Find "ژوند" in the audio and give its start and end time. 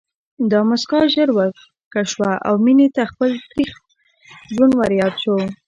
4.53-4.73